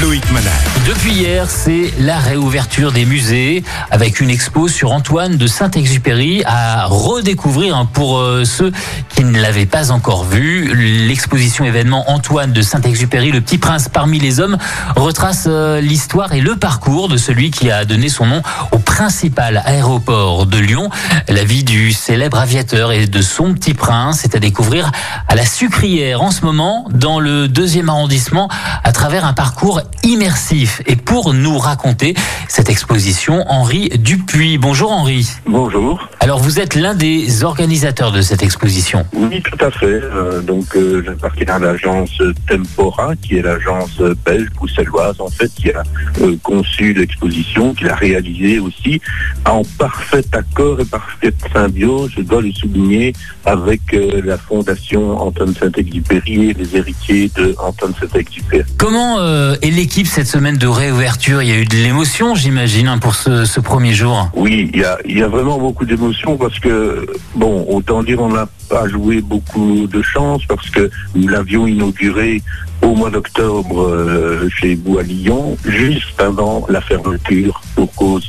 [0.00, 0.52] Loïc Manal.
[0.86, 6.86] Depuis hier, c'est la réouverture des musées avec une expo sur Antoine de Saint-Exupéry à
[6.86, 8.70] redécouvrir hein, pour euh, ceux
[9.08, 10.72] qui ne l'avaient pas encore vu.
[11.08, 14.56] L'exposition événement Antoine de Saint-Exupéry, le petit prince parmi les hommes,
[14.94, 19.62] retrace euh, l'histoire et le parcours de celui qui a donné son nom au principal
[19.66, 20.90] aéroport de Lyon.
[21.28, 24.92] La vie du célèbre aviateur et de son petit prince est à découvrir
[25.26, 28.48] à la Sucrière en ce moment dans le deuxième arrondissement
[28.84, 30.82] à travers un parcours immersif.
[30.86, 32.14] Et pour nous raconter
[32.48, 34.58] cette exposition, Henri Dupuis.
[34.58, 35.28] Bonjour Henri.
[35.46, 36.08] Bonjour.
[36.20, 39.06] Alors vous êtes l'un des organisateurs de cette exposition.
[39.12, 39.86] Oui, tout à fait.
[39.86, 45.70] Euh, donc, euh, j'appartiens à l'agence Tempora, qui est l'agence belge bruxelloise, en fait, qui
[45.70, 45.82] a
[46.20, 49.00] euh, conçu l'exposition, qui l'a réalisée aussi
[49.46, 53.12] en parfait accord et parfaite symbiose, je dois le souligner,
[53.44, 58.64] avec euh, la fondation Antoine Saint-Exupéry et les héritiers de Antoine Saint-Exupéry.
[58.78, 61.42] Comment euh, est l'équipe cette semaine de réouverture?
[61.42, 64.28] Il y a eu de l'émotion, j'imagine, hein, pour ce, premier jour.
[64.34, 68.88] Oui, il y a, vraiment beaucoup d'émotions parce que, bon, autant dire on n'a pas
[68.88, 72.40] joué beaucoup de chance parce que nous l'avions inauguré
[72.80, 78.26] au mois d'octobre euh, chez vous à Lyon, juste avant la fermeture pour cause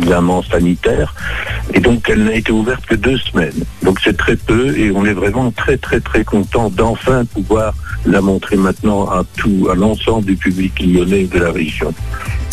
[0.00, 1.14] évidemment sanitaire.
[1.74, 3.62] Et donc elle n'a été ouverte que deux semaines.
[3.84, 7.72] Donc c'est très peu et on est vraiment très très très content d'enfin pouvoir
[8.04, 11.94] la montrer maintenant à tout, à l'ensemble du public lyonnais de la région.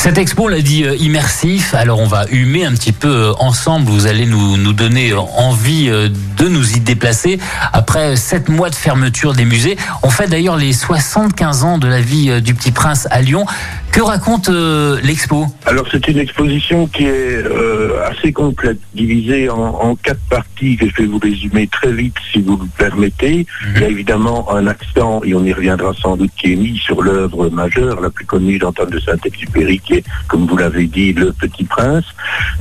[0.03, 1.75] Cette expo, on l'a dit, euh, immersif.
[1.75, 3.87] Alors on va humer un petit peu euh, ensemble.
[3.87, 7.37] Vous allez nous, nous donner euh, envie de nous y déplacer.
[7.71, 12.01] Après sept mois de fermeture des musées, on fait d'ailleurs les 75 ans de la
[12.01, 13.45] vie du petit prince à Lyon.
[13.91, 15.47] Que raconte euh, l'expo?
[15.65, 20.87] Alors c'est une exposition qui est euh, assez complète, divisée en, en quatre parties que
[20.89, 23.45] je vais vous résumer très vite si vous le permettez.
[23.75, 26.77] Il y a évidemment un accent, et on y reviendra sans doute, qui est mis
[26.77, 31.11] sur l'œuvre majeure, la plus connue d'Antoine de Saint-Exupéry, qui est, comme vous l'avez dit,
[31.11, 32.05] Le Petit Prince.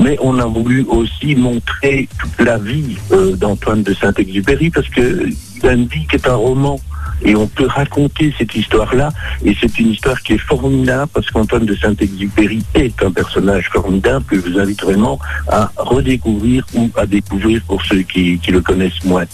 [0.00, 5.28] Mais on a voulu aussi montrer toute la vie euh, d'Antoine de Saint-Exupéry, parce que
[5.62, 6.80] une vie qui est un roman.
[7.22, 9.10] Et on peut raconter cette histoire-là,
[9.44, 14.24] et c'est une histoire qui est formidable parce qu'Antoine de Saint-Exupéry est un personnage formidable
[14.24, 18.60] que je vous invite vraiment à redécouvrir ou à découvrir pour ceux qui, qui le
[18.60, 19.24] connaissent moins.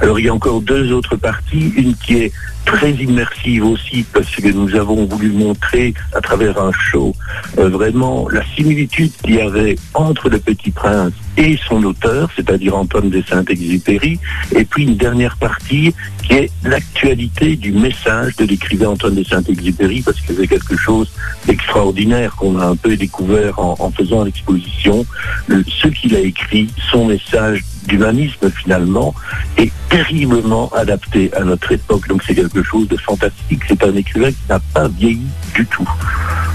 [0.00, 2.32] Alors il y a encore deux autres parties, une qui est
[2.64, 7.14] très immersive aussi parce que nous avons voulu montrer à travers un show
[7.58, 12.76] euh, vraiment la similitude qu'il y avait entre le Petit Prince et son auteur, c'est-à-dire
[12.76, 14.18] Antoine de Saint-Exupéry,
[14.54, 20.02] et puis une dernière partie qui est l'actualité du message de l'écrivain Antoine de Saint-Exupéry,
[20.02, 21.10] parce que c'est quelque chose
[21.46, 25.06] d'extraordinaire qu'on a un peu découvert en, faisant l'exposition.
[25.46, 29.14] Le- Ce qu'il a écrit, son message d'humanisme finalement,
[29.56, 32.08] est terriblement adapté à notre époque.
[32.08, 33.60] Donc c'est quelque chose de fantastique.
[33.68, 35.22] C'est un écrivain qui n'a pas vieilli
[35.54, 35.88] du tout.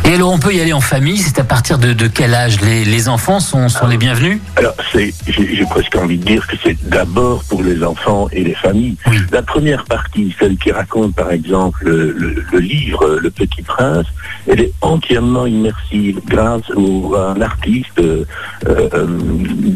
[0.09, 1.17] Et alors on peut y aller en famille.
[1.17, 4.73] C'est à partir de, de quel âge les, les enfants sont, sont les bienvenus Alors,
[4.91, 8.55] c'est, j'ai, j'ai presque envie de dire que c'est d'abord pour les enfants et les
[8.55, 8.97] familles.
[9.07, 9.17] Oui.
[9.31, 14.05] La première partie, celle qui raconte par exemple le, le- le livre Le Petit Prince,
[14.47, 18.25] elle est entièrement immersive grâce au, à un artiste, euh,
[18.67, 19.07] euh,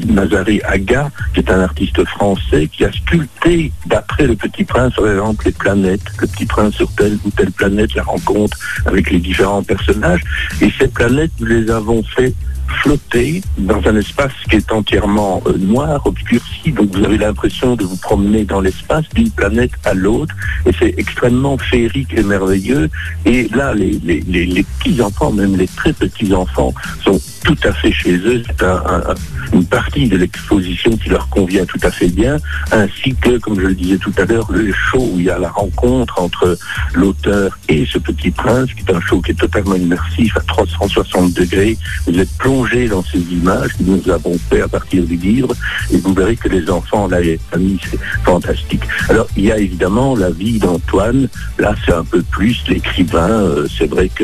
[0.08, 5.08] Nazaré Aga, qui est un artiste français qui a sculpté d'après Le Petit Prince, par
[5.10, 6.02] exemple, les planètes.
[6.20, 10.15] Le Petit Prince sur telle ou telle planète, la rencontre avec les différents personnages.
[10.62, 12.34] Et ces planètes, nous les avons fait
[12.82, 17.84] flotter dans un espace qui est entièrement euh, noir, obscurci, donc vous avez l'impression de
[17.84, 22.90] vous promener dans l'espace d'une planète à l'autre, et c'est extrêmement féerique et merveilleux.
[23.26, 28.42] Et là, les, petits-enfants, même les très petits-enfants, sont tout à fait chez eux.
[28.46, 29.16] C'est un- un- un-
[29.54, 32.38] une partie de l'exposition qui leur convient tout à fait bien,
[32.72, 35.38] ainsi que, comme je le disais tout à l'heure, le show où il y a
[35.38, 36.58] la rencontre entre
[36.94, 41.34] l'auteur et ce petit prince, qui est un show qui est totalement immersif à 360
[41.34, 41.78] degrés.
[42.08, 45.54] Vous êtes plongé dans ces images que nous avons fait à partir du livre,
[45.92, 48.82] et vous verrez que les enfants, là, les familles, c'est fantastique.
[49.10, 51.28] Alors, il y a évidemment la vie d'Antoine.
[51.60, 53.30] Là, c'est un peu plus l'écrivain.
[53.30, 54.24] Euh, c'est vrai que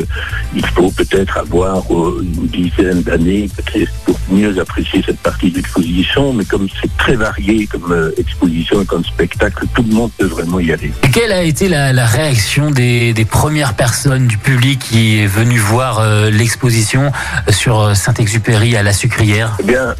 [0.55, 5.57] il faut peut-être avoir euh, une dizaine d'années, peut-être pour mieux apprécier cette partie de
[5.57, 10.11] l'exposition, mais comme c'est très varié comme euh, exposition et comme spectacle, tout le monde
[10.17, 10.91] peut vraiment y aller.
[11.03, 15.27] Et quelle a été la, la réaction des, des premières personnes du public qui est
[15.27, 17.11] venu voir euh, l'exposition
[17.49, 19.57] sur euh, Saint-Exupéry à la Sucrière?
[19.59, 19.95] Eh bien,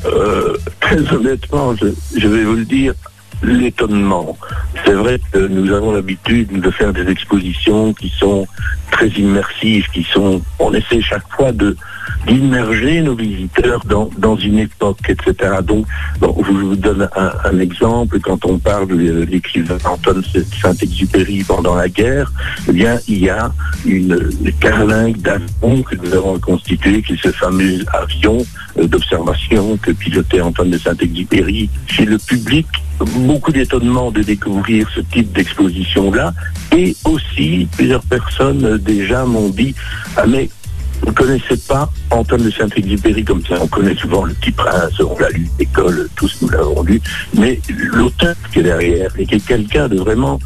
[0.80, 1.88] très honnêtement, je,
[2.18, 2.94] je vais vous le dire,
[3.44, 4.38] l'étonnement.
[4.86, 8.48] c'est vrai que nous avons l'habitude de faire des expositions qui sont
[8.92, 11.52] très immersives, qui sont, on essaie chaque fois
[12.28, 15.56] d'immerger nos visiteurs dans, une époque, etc.
[15.64, 15.86] Donc,
[16.22, 18.20] je vous donne un, exemple.
[18.20, 20.24] Quand on parle de l'écrivain Antoine
[20.62, 22.32] Saint-Exupéry pendant la guerre,
[22.68, 23.52] eh bien, il y a
[23.86, 28.46] une carlingue d'avion que nous avons constitué, qui est ce fameux avion
[28.78, 31.70] euh, d'observation que pilotait Antoine de Saint-Exupéry.
[31.88, 32.68] Chez le public,
[33.06, 36.34] beaucoup d'étonnement de découvrir ce type d'exposition-là.
[36.76, 39.76] Et aussi, plusieurs personnes déjà m'ont dit,
[40.18, 40.50] ah mais
[41.02, 43.56] vous ne connaissez pas Antoine de Saint-Exupéry comme ça.
[43.60, 47.02] On connaît souvent Le Petit Prince, on l'a lu, l'école, tous nous l'avons lu.
[47.34, 47.60] Mais
[47.94, 50.40] l'auteur qui est derrière, et qui est quelqu'un de vraiment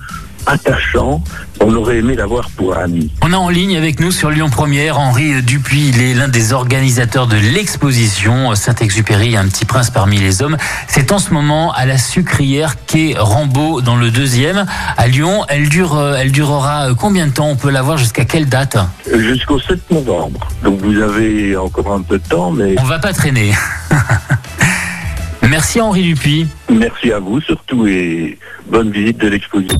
[0.45, 1.23] attachant.
[1.61, 3.11] On aurait aimé l'avoir pour ami.
[3.21, 5.89] On a en ligne avec nous sur Lyon Première Henri Dupuis.
[5.89, 10.57] Il est l'un des organisateurs de l'exposition Saint-Exupéry, un petit prince parmi les hommes.
[10.87, 14.65] C'est en ce moment à la sucrière quai Rambaud dans le deuxième
[14.97, 15.45] à Lyon.
[15.47, 17.49] Elle dure, euh, elle durera combien de temps?
[17.49, 18.77] On peut la voir jusqu'à quelle date?
[19.11, 20.47] Jusqu'au 7 novembre.
[20.63, 23.53] Donc vous avez encore un peu de temps, mais on va pas traîner.
[25.49, 26.47] Merci Henri Dupuis.
[26.69, 28.37] Merci à vous surtout et
[28.67, 29.79] bonne visite de l'exposition.